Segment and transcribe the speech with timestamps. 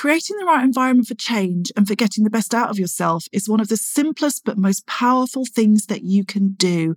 [0.00, 3.50] Creating the right environment for change and for getting the best out of yourself is
[3.50, 6.96] one of the simplest but most powerful things that you can do.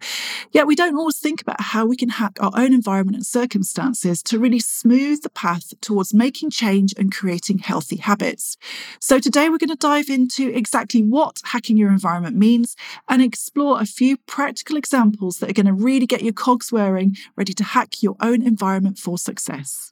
[0.54, 4.24] Yet we don't always think about how we can hack our own environment and circumstances
[4.24, 8.56] to really smooth the path towards making change and creating healthy habits.
[9.02, 12.78] So today we're going to dive into exactly what hacking your environment means
[13.10, 17.18] and explore a few practical examples that are going to really get your cogs whirring,
[17.36, 19.92] ready to hack your own environment for success.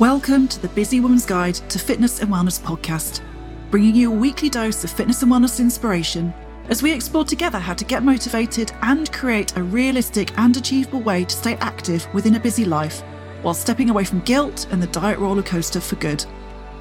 [0.00, 3.20] Welcome to the Busy Woman's Guide to Fitness and Wellness podcast,
[3.70, 6.32] bringing you a weekly dose of fitness and wellness inspiration
[6.70, 11.26] as we explore together how to get motivated and create a realistic and achievable way
[11.26, 13.02] to stay active within a busy life
[13.42, 16.24] while stepping away from guilt and the diet roller coaster for good.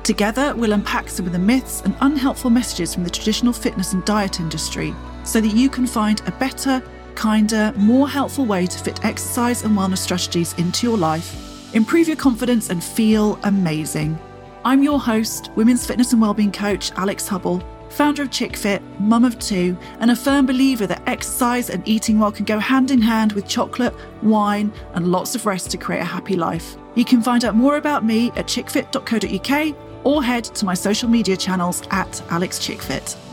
[0.04, 4.05] Together, we'll unpack some of the myths and unhelpful messages from the traditional fitness and
[4.05, 4.95] diet industry
[5.26, 6.81] so that you can find a better,
[7.15, 12.17] kinder, more helpful way to fit exercise and wellness strategies into your life improve your
[12.17, 14.17] confidence, and feel amazing.
[14.65, 19.39] I'm your host, women's fitness and wellbeing coach Alix Hubble, founder of ChickFit, mum of
[19.39, 23.34] two, and a firm believer that exercise and eating well can go hand in hand
[23.34, 26.76] with chocolate, wine, and lots of rest to create a happy life.
[26.95, 31.37] You can find out more about me at chickfit.co.uk or head to my social media
[31.37, 33.29] channels at AlixChickFit.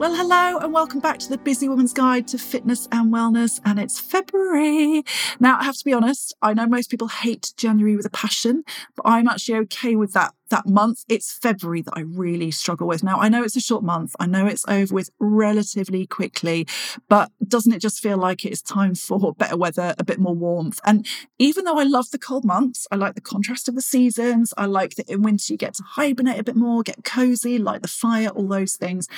[0.00, 3.60] Well, hello and welcome back to the Busy Woman's Guide to Fitness and Wellness.
[3.66, 5.04] And it's February.
[5.38, 8.64] Now, I have to be honest, I know most people hate January with a passion,
[8.96, 11.04] but I'm actually okay with that that month.
[11.08, 13.02] It's February that I really struggle with.
[13.02, 14.14] Now, I know it's a short month.
[14.20, 16.66] I know it's over with relatively quickly,
[17.08, 20.34] but doesn't it just feel like it is time for better weather, a bit more
[20.34, 20.80] warmth?
[20.84, 21.06] And
[21.38, 24.52] even though I love the cold months, I like the contrast of the seasons.
[24.58, 27.82] I like that in winter you get to hibernate a bit more, get cozy, light
[27.82, 29.08] the fire, all those things.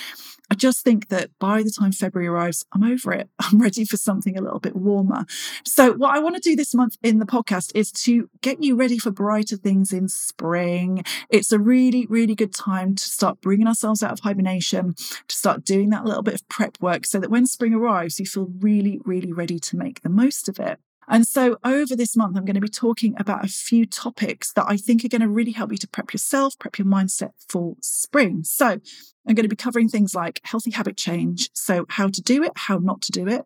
[0.53, 3.31] I just think that by the time February arrives, I'm over it.
[3.39, 5.25] I'm ready for something a little bit warmer.
[5.65, 8.77] So, what I want to do this month in the podcast is to get you
[8.77, 11.05] ready for brighter things in spring.
[11.31, 15.65] It's a really, really good time to start bringing ourselves out of hibernation, to start
[15.65, 19.01] doing that little bit of prep work so that when spring arrives, you feel really,
[19.07, 20.79] really ready to make the most of it.
[21.09, 24.67] And so, over this month, I'm going to be talking about a few topics that
[24.69, 27.77] I think are going to really help you to prep yourself, prep your mindset for
[27.81, 28.45] spring.
[28.45, 28.81] So,
[29.27, 31.51] I'm going to be covering things like healthy habit change.
[31.55, 33.43] So, how to do it, how not to do it.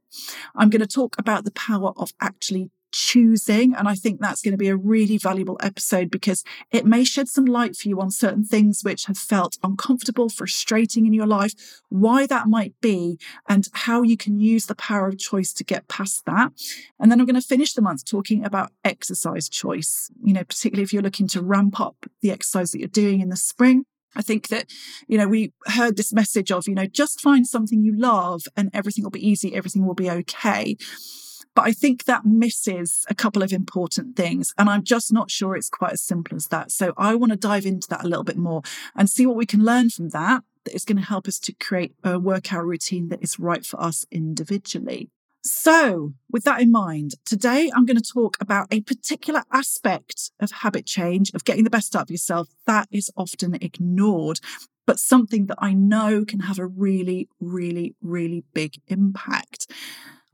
[0.55, 3.75] I'm going to talk about the power of actually choosing.
[3.75, 7.29] And I think that's going to be a really valuable episode because it may shed
[7.29, 11.53] some light for you on certain things which have felt uncomfortable, frustrating in your life,
[11.89, 15.89] why that might be, and how you can use the power of choice to get
[15.89, 16.53] past that.
[16.99, 20.85] And then I'm going to finish the month talking about exercise choice, you know, particularly
[20.85, 23.85] if you're looking to ramp up the exercise that you're doing in the spring.
[24.15, 24.71] I think that,
[25.07, 28.71] you know, we heard this message of, you know, just find something you love and
[28.73, 30.77] everything will be easy, everything will be okay.
[31.57, 34.53] But I think that misses a couple of important things.
[34.59, 36.71] And I'm just not sure it's quite as simple as that.
[36.71, 38.61] So I want to dive into that a little bit more
[38.95, 41.55] and see what we can learn from that that is going to help us to
[41.55, 45.09] create a workout routine that is right for us individually.
[45.43, 50.51] So, with that in mind, today I'm going to talk about a particular aspect of
[50.51, 54.41] habit change, of getting the best out of yourself that is often ignored,
[54.87, 59.69] but something that I know can have a really, really, really big impact.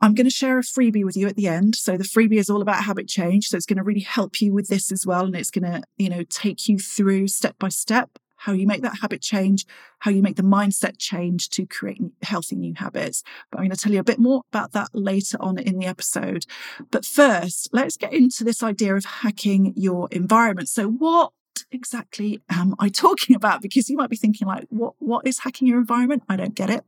[0.02, 1.76] I'm going to share a freebie with you at the end.
[1.76, 3.48] So the freebie is all about habit change.
[3.48, 5.24] So it's going to really help you with this as well.
[5.24, 8.82] And it's going to, you know, take you through step by step how you make
[8.82, 9.64] that habit change,
[10.00, 13.22] how you make the mindset change to create healthy new habits.
[13.50, 15.86] But I'm going to tell you a bit more about that later on in the
[15.86, 16.44] episode.
[16.90, 20.68] But first, let's get into this idea of hacking your environment.
[20.68, 21.30] So what
[21.74, 23.62] exactly am I talking about?
[23.62, 26.22] Because you might be thinking like, what, what is hacking your environment?
[26.28, 26.84] I don't get it.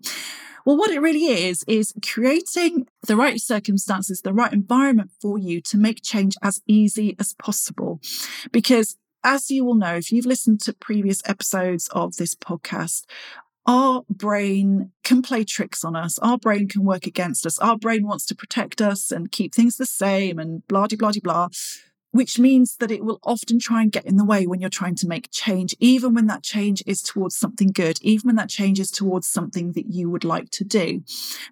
[0.64, 5.60] Well, what it really is, is creating the right circumstances, the right environment for you
[5.60, 8.00] to make change as easy as possible.
[8.50, 13.02] Because as you will know, if you've listened to previous episodes of this podcast,
[13.66, 16.18] our brain can play tricks on us.
[16.18, 17.58] Our brain can work against us.
[17.58, 21.12] Our brain wants to protect us and keep things the same and blah, blah, blah,
[21.22, 21.48] blah
[22.14, 24.94] which means that it will often try and get in the way when you're trying
[24.94, 28.78] to make change, even when that change is towards something good, even when that change
[28.78, 31.02] is towards something that you would like to do.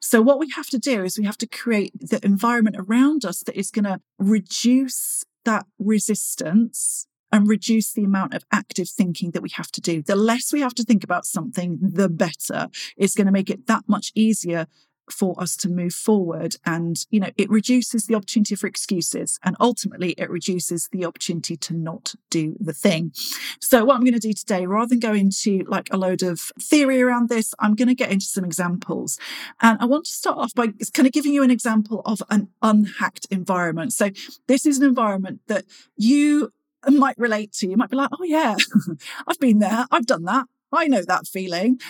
[0.00, 3.40] So, what we have to do is we have to create the environment around us
[3.40, 9.42] that is going to reduce that resistance and reduce the amount of active thinking that
[9.42, 10.00] we have to do.
[10.00, 12.68] The less we have to think about something, the better.
[12.96, 14.68] It's going to make it that much easier
[15.12, 16.56] for us to move forward.
[16.64, 21.56] And, you know, it reduces the opportunity for excuses and ultimately it reduces the opportunity
[21.56, 23.12] to not do the thing.
[23.60, 26.40] So what I'm going to do today, rather than go into like a load of
[26.60, 29.18] theory around this, I'm going to get into some examples.
[29.60, 32.48] And I want to start off by kind of giving you an example of an
[32.62, 33.92] unhacked environment.
[33.92, 34.10] So
[34.48, 35.64] this is an environment that
[35.96, 36.52] you
[36.88, 37.68] might relate to.
[37.68, 38.56] You might be like, oh yeah,
[39.26, 39.86] I've been there.
[39.90, 40.46] I've done that.
[40.72, 41.80] I know that feeling.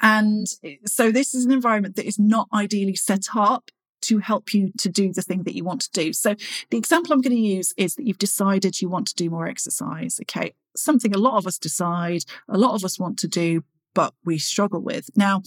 [0.00, 0.46] And
[0.86, 3.70] so this is an environment that is not ideally set up
[4.02, 6.12] to help you to do the thing that you want to do.
[6.12, 6.34] So
[6.70, 9.46] the example I'm going to use is that you've decided you want to do more
[9.46, 10.18] exercise.
[10.22, 10.54] Okay.
[10.76, 13.62] Something a lot of us decide, a lot of us want to do,
[13.94, 15.10] but we struggle with.
[15.14, 15.42] Now,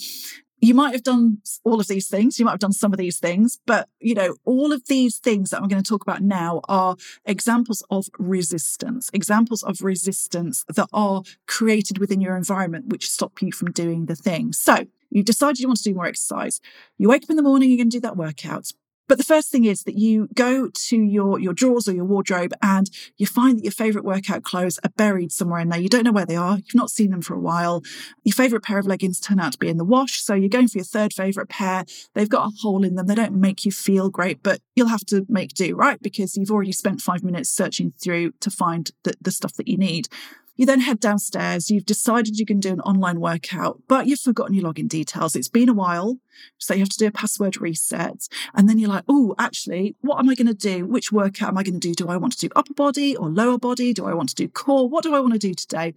[0.66, 2.40] you might have done all of these things.
[2.40, 5.50] You might have done some of these things, but you know, all of these things
[5.50, 6.96] that I'm going to talk about now are
[7.26, 13.52] examples of resistance, examples of resistance that are created within your environment, which stop you
[13.52, 14.54] from doing the thing.
[14.54, 16.62] So you've decided you want to do more exercise.
[16.98, 18.72] You wake up in the morning, you're going to do that workout.
[19.08, 22.54] But the first thing is that you go to your, your drawers or your wardrobe
[22.62, 25.80] and you find that your favorite workout clothes are buried somewhere in there.
[25.80, 26.58] You don't know where they are.
[26.58, 27.84] You've not seen them for a while.
[28.24, 30.22] Your favorite pair of leggings turn out to be in the wash.
[30.22, 31.86] So you're going for your third favorite pair.
[32.14, 33.08] They've got a hole in them.
[33.08, 36.02] They don't make you feel great, but you'll have to make do, right?
[36.02, 39.78] Because you've already spent five minutes searching through to find the, the stuff that you
[39.78, 40.08] need.
[40.56, 41.70] You then head downstairs.
[41.70, 45.36] You've decided you can do an online workout, but you've forgotten your login details.
[45.36, 46.18] It's been a while.
[46.58, 48.28] So you have to do a password reset.
[48.54, 50.86] And then you're like, oh, actually, what am I going to do?
[50.86, 51.94] Which workout am I going to do?
[51.94, 53.94] Do I want to do upper body or lower body?
[53.94, 54.88] Do I want to do core?
[54.88, 55.94] What do I want to do today?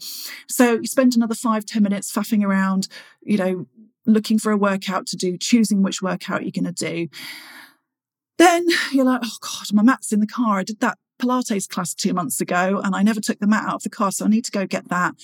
[0.49, 2.89] So you spend another five, ten minutes faffing around,
[3.23, 3.67] you know,
[4.07, 7.09] looking for a workout to do, choosing which workout you're going to do.
[8.39, 10.59] Then you're like, oh God, my mat's in the car.
[10.59, 13.77] I did that Pilates class two months ago and I never took the mat out
[13.77, 14.13] of the car.
[14.13, 15.15] So I need to go get that.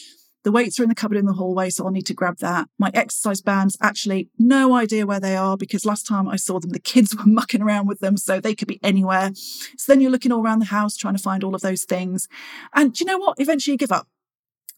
[0.45, 2.69] The weights are in the cupboard in the hallway, so I'll need to grab that.
[2.79, 6.71] My exercise bands, actually, no idea where they are because last time I saw them,
[6.71, 9.31] the kids were mucking around with them, so they could be anywhere.
[9.35, 12.29] So then you're looking all around the house trying to find all of those things.
[12.75, 13.41] And do you know what?
[13.41, 14.07] Eventually you give up.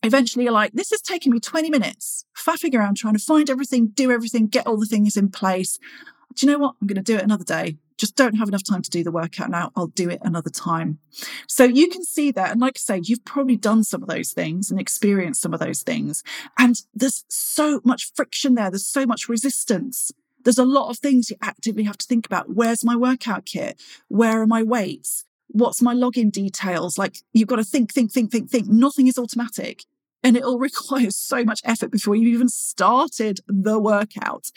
[0.04, 3.88] Eventually you're like, this is taking me 20 minutes, faffing around trying to find everything,
[3.88, 5.80] do everything, get all the things in place.
[6.36, 6.76] Do you know what?
[6.80, 9.10] I'm going to do it another day just don't have enough time to do the
[9.10, 9.72] workout now.
[9.74, 10.98] I'll do it another time.
[11.48, 12.50] So you can see that.
[12.52, 15.60] And like I say, you've probably done some of those things and experienced some of
[15.60, 16.22] those things.
[16.58, 18.70] And there's so much friction there.
[18.70, 20.12] There's so much resistance.
[20.44, 22.54] There's a lot of things you actively have to think about.
[22.54, 23.80] Where's my workout kit?
[24.08, 25.24] Where are my weights?
[25.48, 26.98] What's my login details?
[26.98, 28.68] Like you've got to think, think, think, think, think.
[28.68, 29.84] Nothing is automatic
[30.26, 34.50] and it'll require so much effort before you even started the workout.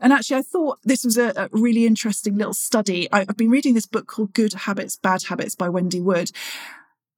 [0.00, 3.08] And actually, I thought this was a, a really interesting little study.
[3.12, 6.30] I, I've been reading this book called Good Habits, Bad Habits by Wendy Wood.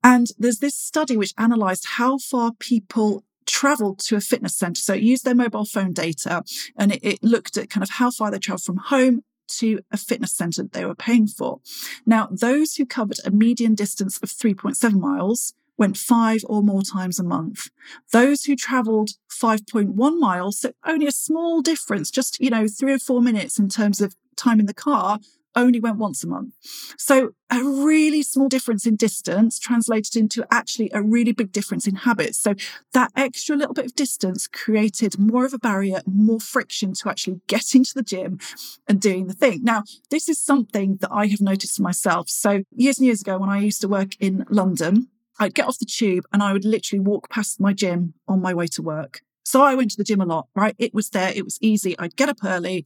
[0.05, 4.81] And there's this study which analyzed how far people traveled to a fitness center.
[4.81, 6.44] So it used their mobile phone data
[6.77, 9.23] and it, it looked at kind of how far they traveled from home
[9.59, 11.61] to a fitness center that they were paying for.
[12.06, 17.19] Now, those who covered a median distance of 3.7 miles went five or more times
[17.19, 17.71] a month.
[18.12, 22.99] Those who traveled 5.1 miles, so only a small difference, just, you know, three or
[22.99, 25.19] four minutes in terms of time in the car,
[25.56, 26.55] only went once a month.
[26.97, 31.97] So a really small difference in distance translated into actually a really big difference in
[31.97, 32.38] habits.
[32.38, 32.55] So
[32.93, 37.41] that extra little bit of distance created more of a barrier, more friction to actually
[37.49, 38.38] getting to the gym
[38.87, 39.65] and doing the thing.
[39.65, 42.29] Now, this is something that I have noticed myself.
[42.29, 45.09] So years and years ago, when I used to work in London,
[45.41, 48.55] I'd get off the tube and I would literally walk past my gym on my
[48.55, 49.23] way to work.
[49.43, 50.77] So I went to the gym a lot, right?
[50.79, 51.33] It was there.
[51.35, 51.99] It was easy.
[51.99, 52.85] I'd get up early,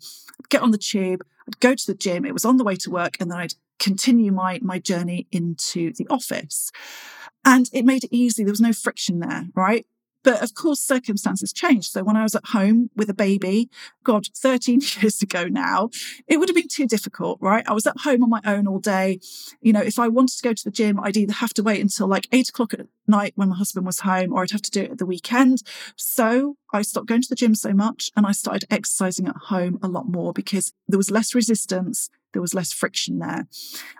[0.48, 2.24] get on the tube, I'd go to the gym.
[2.24, 5.92] It was on the way to work and then I'd continue my, my journey into
[5.92, 6.70] the office.
[7.44, 8.44] And it made it easy.
[8.44, 9.84] There was no friction there, right?
[10.24, 11.92] But of course, circumstances changed.
[11.92, 13.70] So when I was at home with a baby,
[14.02, 15.90] God, 13 years ago now,
[16.26, 17.64] it would have been too difficult, right?
[17.68, 19.20] I was at home on my own all day.
[19.60, 21.80] You know, if I wanted to go to the gym, I'd either have to wait
[21.80, 24.70] until like eight o'clock at night when my husband was home, or I'd have to
[24.70, 25.62] do it at the weekend.
[25.96, 29.78] So I stopped going to the gym so much and I started exercising at home
[29.82, 32.08] a lot more because there was less resistance.
[32.32, 33.46] There was less friction there.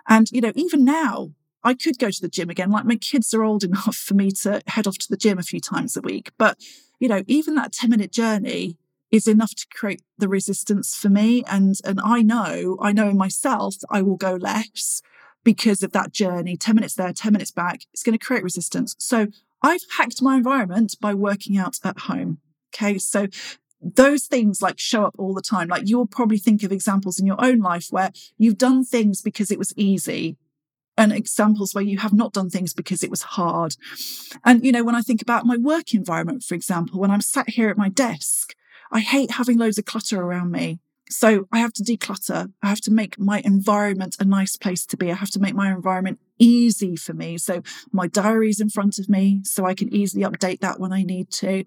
[0.09, 1.31] And, you know, even now,
[1.65, 2.69] I could go to the gym again.
[2.69, 5.43] Like my kids are old enough for me to head off to the gym a
[5.43, 6.31] few times a week.
[6.37, 6.57] But,
[6.99, 8.77] you know, even that 10 minute journey
[9.11, 11.43] is enough to create the resistance for me.
[11.47, 15.01] And, and I know, I know in myself I will go less
[15.43, 17.81] because of that journey 10 minutes there, 10 minutes back.
[17.93, 18.95] It's going to create resistance.
[18.99, 19.27] So
[19.61, 22.39] I've hacked my environment by working out at home.
[22.73, 22.99] Okay.
[22.99, 23.27] So
[23.81, 25.67] those things like show up all the time.
[25.67, 29.51] Like you'll probably think of examples in your own life where you've done things because
[29.51, 30.37] it was easy
[30.97, 33.75] and examples where you have not done things because it was hard.
[34.43, 37.49] And, you know, when I think about my work environment, for example, when I'm sat
[37.49, 38.55] here at my desk,
[38.91, 40.79] I hate having loads of clutter around me.
[41.09, 42.51] So I have to declutter.
[42.63, 45.11] I have to make my environment a nice place to be.
[45.11, 47.37] I have to make my environment easy for me.
[47.37, 47.61] So
[47.91, 51.31] my diary's in front of me, so I can easily update that when I need
[51.31, 51.63] to.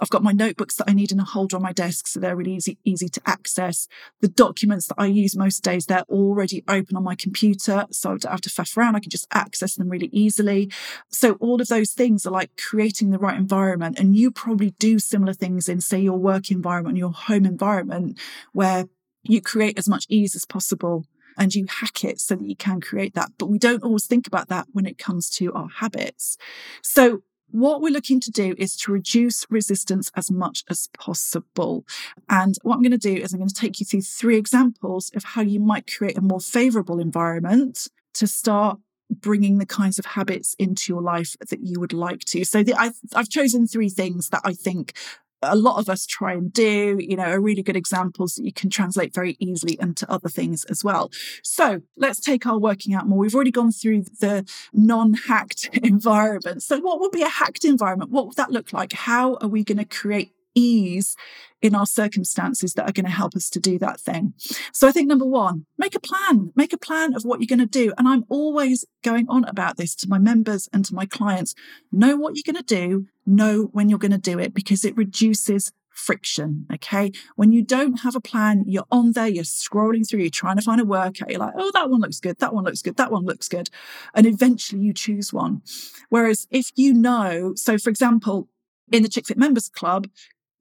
[0.00, 2.36] I've got my notebooks that I need in a holder on my desk, so they're
[2.36, 3.88] really easy, easy to access.
[4.20, 8.16] The documents that I use most days, they're already open on my computer, so I
[8.16, 8.96] don't have to faff around.
[8.96, 10.70] I can just access them really easily.
[11.10, 13.98] So all of those things are like creating the right environment.
[13.98, 18.18] And you probably do similar things in, say, your work environment, your home environment,
[18.52, 18.86] where
[19.24, 21.04] you create as much ease as possible
[21.38, 23.30] and you hack it so that you can create that.
[23.38, 26.36] But we don't always think about that when it comes to our habits.
[26.82, 27.22] So
[27.52, 31.84] what we're looking to do is to reduce resistance as much as possible.
[32.28, 35.10] And what I'm going to do is I'm going to take you through three examples
[35.14, 38.78] of how you might create a more favorable environment to start
[39.10, 42.44] bringing the kinds of habits into your life that you would like to.
[42.44, 44.96] So the, I've, I've chosen three things that I think
[45.42, 48.52] a lot of us try and do, you know, are really good examples that you
[48.52, 51.10] can translate very easily into other things as well.
[51.42, 53.18] So let's take our working out more.
[53.18, 56.62] We've already gone through the non hacked environment.
[56.62, 58.10] So, what would be a hacked environment?
[58.10, 58.92] What would that look like?
[58.92, 61.16] How are we going to create ease
[61.60, 64.34] in our circumstances that are going to help us to do that thing.
[64.72, 67.66] So I think number one, make a plan, make a plan of what you're going
[67.66, 67.92] to do.
[67.96, 71.54] And I'm always going on about this to my members and to my clients.
[71.90, 74.96] Know what you're going to do, know when you're going to do it because it
[74.96, 76.66] reduces friction.
[76.72, 77.12] Okay.
[77.36, 80.62] When you don't have a plan, you're on there, you're scrolling through, you're trying to
[80.62, 81.30] find a workout.
[81.30, 82.38] You're like, oh, that one looks good.
[82.38, 82.96] That one looks good.
[82.96, 83.70] That one looks good.
[84.14, 85.62] And eventually you choose one.
[86.08, 88.48] Whereas if you know, so for example,
[88.90, 90.08] in the Chick Fit Members Club,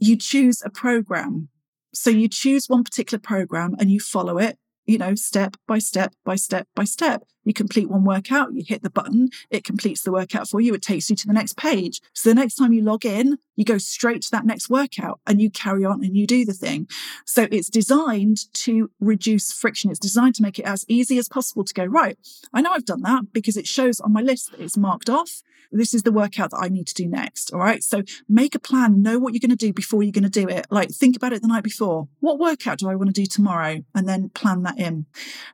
[0.02, 1.48] you choose a program.
[1.94, 6.14] So you choose one particular program and you follow it, you know, step by step
[6.26, 7.24] by step by step.
[7.44, 10.82] You complete one workout, you hit the button, it completes the workout for you, it
[10.82, 12.02] takes you to the next page.
[12.14, 15.42] So the next time you log in, you go straight to that next workout and
[15.42, 16.88] you carry on and you do the thing.
[17.26, 19.90] So it's designed to reduce friction.
[19.90, 22.18] It's designed to make it as easy as possible to go, right,
[22.54, 25.42] I know I've done that because it shows on my list that it's marked off
[25.72, 27.52] this is the workout that I need to do next.
[27.52, 27.84] All right.
[27.84, 30.48] So make a plan, know what you're going to do before you're going to do
[30.48, 30.68] it.
[30.70, 32.08] Like think about it the night before.
[32.20, 33.84] What workout do I want to do tomorrow?
[33.96, 35.06] And then plan that in.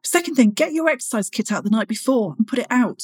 [0.03, 3.03] Second thing, get your exercise kit out the night before and put it out.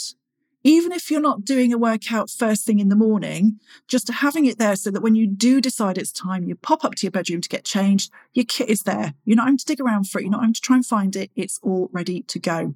[0.65, 4.59] Even if you're not doing a workout first thing in the morning, just having it
[4.59, 7.41] there so that when you do decide it's time, you pop up to your bedroom
[7.41, 9.13] to get changed, your kit is there.
[9.25, 10.21] You're not having to dig around for it.
[10.21, 11.31] You're not having to try and find it.
[11.35, 12.75] It's all ready to go.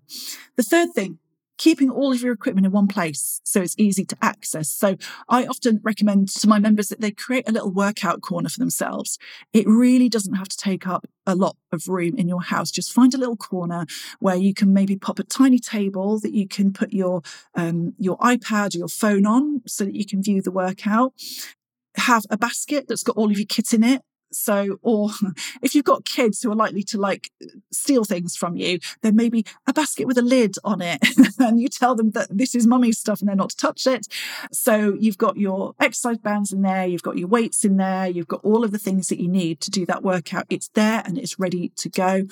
[0.57, 1.19] The third thing,
[1.57, 4.69] keeping all of your equipment in one place so it's easy to access.
[4.69, 4.97] So
[5.27, 9.17] I often recommend to my members that they create a little workout corner for themselves.
[9.53, 12.71] It really doesn't have to take up a lot of room in your house.
[12.71, 13.85] Just find a little corner
[14.19, 17.21] where you can maybe pop a tiny table that you can put your
[17.55, 21.13] um, your iPad or your phone on so that you can view the workout
[21.97, 25.09] have a basket that's got all of your kit in it so, or
[25.61, 27.31] if you've got kids who are likely to like
[27.71, 30.99] steal things from you, then maybe a basket with a lid on it
[31.39, 34.07] and you tell them that this is mummy's stuff and they're not to touch it.
[34.51, 38.27] So you've got your exercise bands in there, you've got your weights in there, you've
[38.27, 40.45] got all of the things that you need to do that workout.
[40.49, 42.23] It's there and it's ready to go.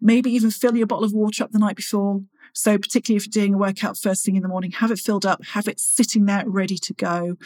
[0.00, 2.22] Maybe even fill your bottle of water up the night before.
[2.52, 5.26] So particularly if you're doing a workout first thing in the morning, have it filled
[5.26, 7.36] up, have it sitting there ready to go.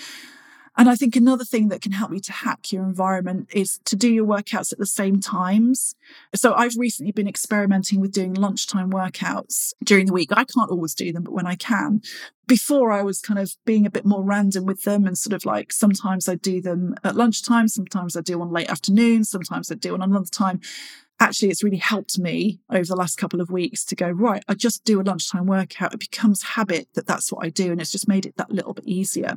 [0.77, 3.95] And I think another thing that can help you to hack your environment is to
[3.95, 5.95] do your workouts at the same times.
[6.35, 10.31] So I've recently been experimenting with doing lunchtime workouts during the week.
[10.33, 12.01] I can't always do them, but when I can.
[12.47, 15.45] Before I was kind of being a bit more random with them and sort of
[15.45, 19.77] like sometimes I do them at lunchtime, sometimes I do one late afternoon, sometimes I
[19.77, 20.61] do one another time.
[21.21, 24.55] Actually it's really helped me over the last couple of weeks to go right i
[24.55, 25.95] just do a lunchtime workout.
[25.95, 28.75] It becomes habit that that's what i do and it's just made it that little
[28.75, 29.37] bit easier.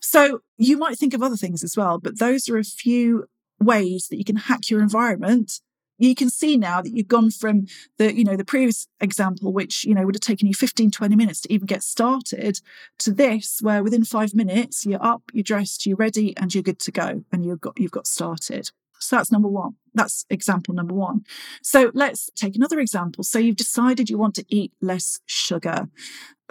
[0.00, 3.24] So you might think of other things as well but those are a few
[3.58, 5.60] ways that you can hack your environment
[5.98, 7.66] you can see now that you've gone from
[7.98, 11.16] the you know the previous example which you know would have taken you 15 20
[11.16, 12.60] minutes to even get started
[12.98, 16.80] to this where within 5 minutes you're up you're dressed you're ready and you're good
[16.80, 18.70] to go and you've got you've got started
[19.04, 19.76] so that's number one.
[19.94, 21.24] That's example number one.
[21.62, 23.24] So let's take another example.
[23.24, 25.88] So you've decided you want to eat less sugar.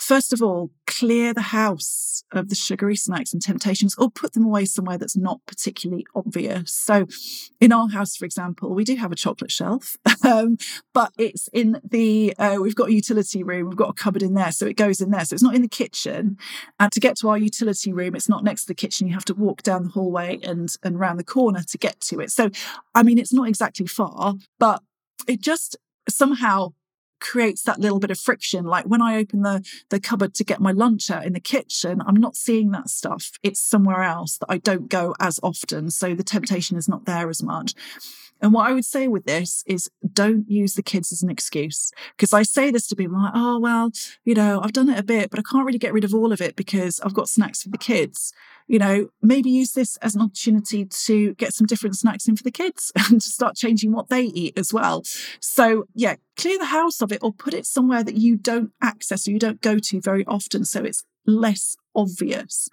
[0.01, 4.43] First of all, clear the house of the sugary snacks and temptations or put them
[4.43, 6.73] away somewhere that's not particularly obvious.
[6.73, 7.05] So,
[7.61, 9.95] in our house, for example, we do have a chocolate shelf,
[10.25, 10.57] um,
[10.93, 14.33] but it's in the, uh, we've got a utility room, we've got a cupboard in
[14.33, 14.51] there.
[14.51, 15.25] So it goes in there.
[15.25, 16.37] So it's not in the kitchen.
[16.79, 19.07] And to get to our utility room, it's not next to the kitchen.
[19.07, 22.19] You have to walk down the hallway and, and round the corner to get to
[22.19, 22.31] it.
[22.31, 22.49] So,
[22.95, 24.81] I mean, it's not exactly far, but
[25.27, 25.75] it just
[26.09, 26.73] somehow
[27.23, 28.65] creates that little bit of friction.
[28.65, 32.01] Like when I open the, the cupboard to get my lunch out in the kitchen,
[32.05, 33.31] I'm not seeing that stuff.
[33.41, 35.89] It's somewhere else that I don't go as often.
[35.89, 37.75] So the temptation is not there as much.
[38.41, 41.93] And what I would say with this is don't use the kids as an excuse.
[42.17, 43.91] Because I say this to people like, oh, well,
[44.25, 46.33] you know, I've done it a bit, but I can't really get rid of all
[46.33, 48.33] of it because I've got snacks for the kids.
[48.67, 52.43] You know, maybe use this as an opportunity to get some different snacks in for
[52.43, 55.03] the kids and to start changing what they eat as well.
[55.39, 59.27] So, yeah, clear the house of it or put it somewhere that you don't access
[59.27, 60.65] or you don't go to very often.
[60.65, 62.69] So it's less obvious.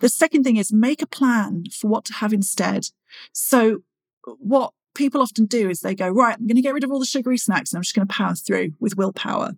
[0.00, 2.88] The second thing is make a plan for what to have instead.
[3.32, 3.78] So,
[4.24, 6.98] what people often do is they go, right, I'm going to get rid of all
[6.98, 9.52] the sugary snacks and I'm just going to power through with willpower.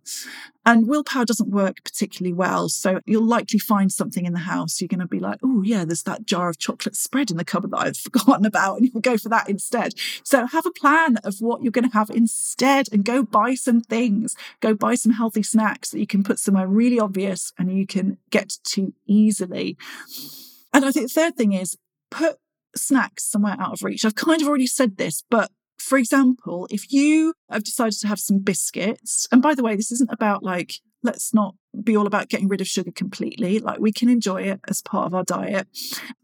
[0.67, 2.69] And willpower doesn't work particularly well.
[2.69, 4.81] So you'll likely find something in the house.
[4.81, 7.45] You're going to be like, oh, yeah, there's that jar of chocolate spread in the
[7.45, 8.79] cupboard that I've forgotten about.
[8.79, 9.95] And you'll go for that instead.
[10.25, 13.81] So have a plan of what you're going to have instead and go buy some
[13.81, 14.35] things.
[14.61, 18.19] Go buy some healthy snacks that you can put somewhere really obvious and you can
[18.31, 19.79] get to easily.
[20.75, 21.79] And I think the third thing is
[22.11, 22.39] put
[22.77, 24.05] snacks somewhere out of reach.
[24.05, 28.19] I've kind of already said this, but for example, if you have decided to have
[28.19, 32.29] some biscuits, and by the way, this isn't about like, let's not be all about
[32.29, 33.61] getting rid of sugar completely.
[33.61, 35.69] Like we can enjoy it as part of our diet.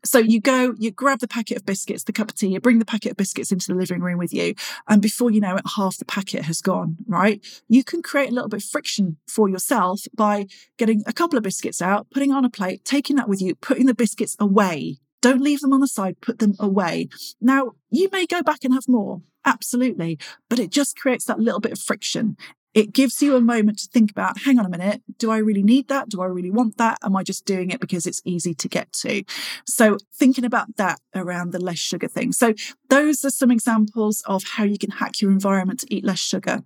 [0.05, 2.81] So you go, you grab the packet of biscuits, the cup of tea, you bring
[2.81, 4.55] the packet of biscuits into the living room with you.
[4.89, 7.45] And before you know it, half the packet has gone, right?
[7.69, 10.47] You can create a little bit of friction for yourself by
[10.77, 13.87] getting a couple of biscuits out, putting on a plate, taking that with you, putting
[13.87, 17.09] the biscuits away don't leave them on the side, put them away.
[17.41, 20.19] Now, you may go back and have more, absolutely,
[20.51, 22.37] but it just creates that little bit of friction.
[22.75, 25.63] It gives you a moment to think about, hang on a minute, do I really
[25.63, 26.11] need that?
[26.11, 26.99] Do I really want that?
[27.03, 29.25] Am I just doing it because it's easy to get to?
[29.67, 32.33] So thinking about that around the less sugar thing.
[32.33, 32.53] So
[32.91, 36.65] those are some examples of how you can hack your environment to eat less sugar.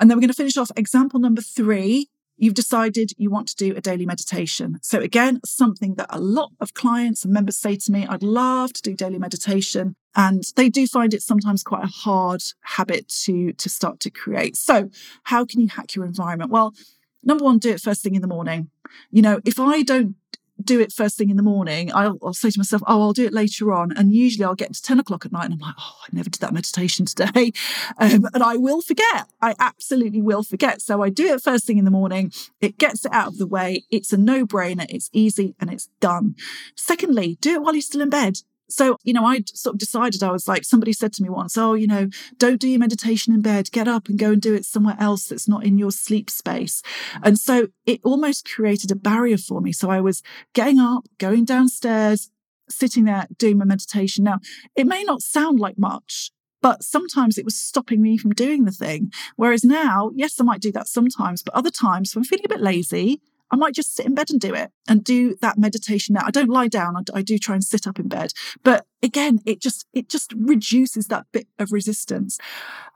[0.00, 3.56] And then we're going to finish off example number three you've decided you want to
[3.56, 4.78] do a daily meditation.
[4.82, 8.72] So, again, something that a lot of clients and members say to me, I'd love
[8.74, 9.96] to do daily meditation.
[10.14, 14.56] And they do find it sometimes quite a hard habit to, to start to create.
[14.56, 14.90] So,
[15.24, 16.50] how can you hack your environment?
[16.50, 16.74] Well,
[17.22, 18.70] number one, do it first thing in the morning.
[19.10, 20.16] You know, if I don't
[20.60, 23.24] do it first thing in the morning, I'll, I'll, say to myself, oh, I'll do
[23.24, 23.92] it later on.
[23.92, 26.30] And usually I'll get to 10 o'clock at night and I'm like, oh, I never
[26.30, 27.52] did that meditation today.
[27.98, 29.28] Um, and I will forget.
[29.40, 30.82] I absolutely will forget.
[30.82, 32.32] So I do it first thing in the morning.
[32.60, 33.84] It gets it out of the way.
[33.90, 34.86] It's a no brainer.
[34.88, 36.36] It's easy and it's done.
[36.76, 38.38] Secondly, do it while you're still in bed.
[38.72, 41.56] So, you know, I sort of decided I was like, somebody said to me once,
[41.56, 42.08] oh, you know,
[42.38, 45.26] don't do your meditation in bed, get up and go and do it somewhere else
[45.26, 46.82] that's not in your sleep space.
[47.14, 47.20] Mm.
[47.24, 49.72] And so it almost created a barrier for me.
[49.72, 50.22] So I was
[50.54, 52.30] getting up, going downstairs,
[52.68, 54.24] sitting there doing my meditation.
[54.24, 54.38] Now,
[54.76, 56.30] it may not sound like much,
[56.62, 59.10] but sometimes it was stopping me from doing the thing.
[59.36, 62.48] Whereas now, yes, I might do that sometimes, but other times when I'm feeling a
[62.48, 63.20] bit lazy,
[63.52, 66.22] I might just sit in bed and do it and do that meditation now.
[66.24, 66.96] I don't lie down.
[66.96, 68.32] I, I, do try and sit up in bed,
[68.64, 72.38] but again, it just, it just reduces that bit of resistance.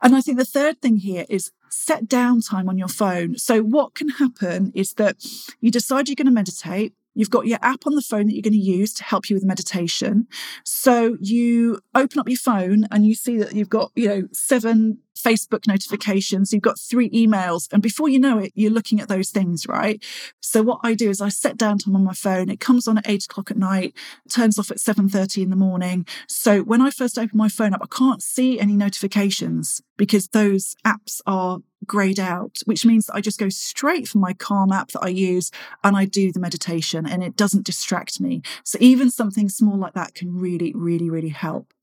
[0.01, 3.37] And I think the third thing here is set downtime on your phone.
[3.37, 5.17] So what can happen is that
[5.61, 6.93] you decide you're going to meditate.
[7.13, 9.35] You've got your app on the phone that you're going to use to help you
[9.35, 10.27] with meditation.
[10.63, 14.99] So you open up your phone and you see that you've got, you know, seven
[15.17, 19.29] Facebook notifications, you've got three emails, and before you know it, you're looking at those
[19.29, 20.03] things, right?
[20.39, 22.49] So what I do is I set downtime on my phone.
[22.49, 23.93] It comes on at eight o'clock at night,
[24.29, 26.05] turns off at 7.30 in the morning.
[26.27, 30.75] So when I first open my phone up, I can't see any notifications because those
[30.85, 34.91] apps are grayed out, which means that I just go straight from my Calm app
[34.91, 35.51] that I use
[35.83, 38.41] and I do the meditation and it doesn't distract me.
[38.63, 41.73] So even something small like that can really, really, really help.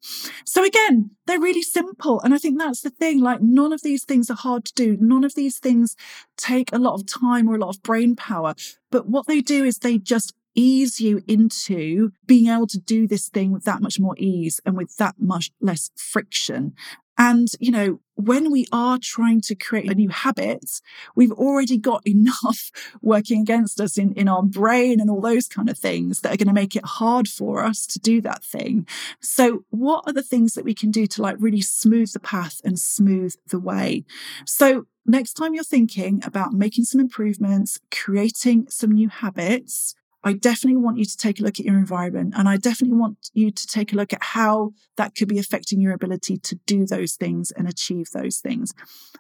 [0.45, 2.21] So again, they're really simple.
[2.21, 3.21] And I think that's the thing.
[3.21, 4.97] Like none of these things are hard to do.
[5.01, 5.97] None of these things
[6.37, 8.55] take a lot of time or a lot of brain power.
[8.91, 13.29] But what they do is they just ease you into being able to do this
[13.29, 16.75] thing with that much more ease and with that much less friction.
[17.19, 20.81] And, you know, when we are trying to create a new habit,
[21.15, 22.71] we've already got enough
[23.03, 26.37] working against us in, in our brain and all those kind of things that are
[26.37, 28.87] going to make it hard for us to do that thing.
[29.21, 32.61] So what are the things that we can do to like really smooth the path
[32.65, 34.05] and smooth the way?
[34.47, 39.95] So next time you're thinking about making some improvements, creating some new habits,
[40.25, 43.31] I definitely want you to take a look at your environment and I definitely want
[43.35, 46.87] you to take a look at how that could be affecting your ability to do
[46.87, 48.73] those things and achieve those things.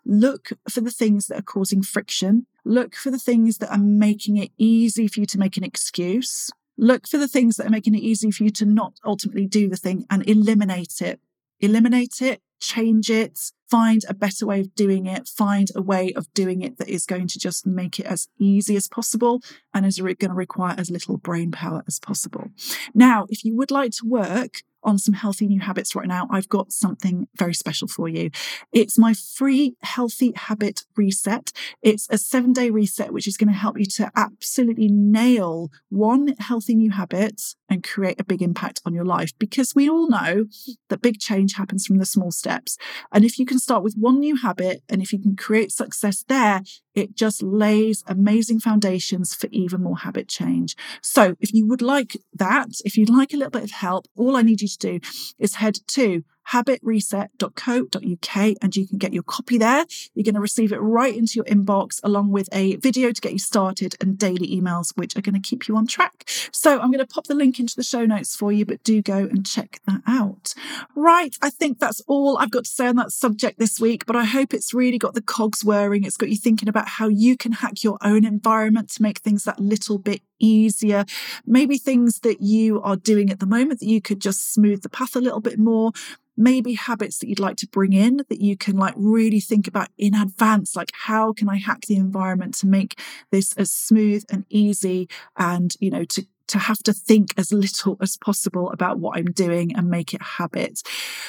[0.06, 2.46] Look for the things that are causing friction.
[2.64, 6.50] Look for the things that are making it easy for you to make an excuse.
[6.78, 9.68] Look for the things that are making it easy for you to not ultimately do
[9.68, 11.20] the thing and eliminate it.
[11.64, 13.38] Eliminate it, change it,
[13.70, 17.06] find a better way of doing it, find a way of doing it that is
[17.06, 19.40] going to just make it as easy as possible
[19.72, 22.48] and is going to require as little brain power as possible.
[22.94, 26.48] Now, if you would like to work on some healthy new habits right now, I've
[26.48, 28.30] got something very special for you.
[28.72, 31.52] It's my free healthy habit reset.
[31.82, 36.34] It's a seven day reset, which is going to help you to absolutely nail one
[36.38, 40.44] healthy new habit and create a big impact on your life because we all know
[40.88, 42.76] that big change happens from the small steps.
[43.12, 46.24] And if you can start with one new habit and if you can create success
[46.28, 46.62] there,
[46.94, 50.76] it just lays amazing foundations for even more habit change.
[51.02, 54.36] So if you would like that, if you'd like a little bit of help, all
[54.36, 55.00] I need you to do
[55.38, 59.84] is head to habitreset.co.uk and you can get your copy there.
[60.14, 63.32] You're going to receive it right into your inbox along with a video to get
[63.32, 66.24] you started and daily emails, which are going to keep you on track.
[66.52, 69.02] So I'm going to pop the link into the show notes for you, but do
[69.02, 70.54] go and check that out.
[70.94, 71.36] Right.
[71.42, 74.24] I think that's all I've got to say on that subject this week, but I
[74.24, 76.04] hope it's really got the cogs whirring.
[76.04, 79.44] It's got you thinking about how you can hack your own environment to make things
[79.44, 81.04] that little bit easier.
[81.46, 84.88] Maybe things that you are doing at the moment that you could just smooth the
[84.88, 85.92] path a little bit more
[86.36, 89.88] maybe habits that you'd like to bring in that you can like really think about
[89.96, 94.44] in advance like how can i hack the environment to make this as smooth and
[94.50, 99.18] easy and you know to to have to think as little as possible about what
[99.18, 100.82] I'm doing and make it a habit.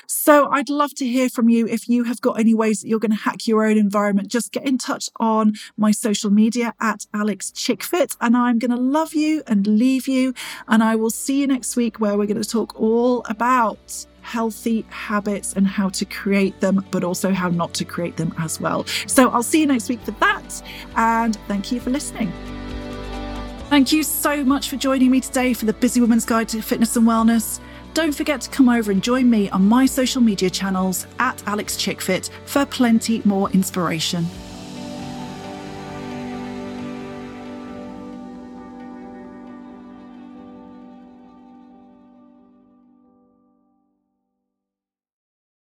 [0.07, 1.67] So I'd love to hear from you.
[1.67, 4.51] If you have got any ways that you're going to hack your own environment, just
[4.51, 8.15] get in touch on my social media at Alix Chickfit.
[8.21, 10.33] And I'm going to love you and leave you.
[10.67, 14.83] And I will see you next week where we're going to talk all about healthy
[14.89, 18.83] habits and how to create them, but also how not to create them as well.
[19.05, 20.63] So I'll see you next week for that.
[20.95, 22.54] And thank you for listening.
[23.75, 26.95] Thank you so much for joining me today for the Busy Woman's Guide to Fitness
[26.95, 27.59] and Wellness.
[27.93, 31.75] Don't forget to come over and join me on my social media channels at Alix
[31.75, 34.25] Chickfit for plenty more inspiration.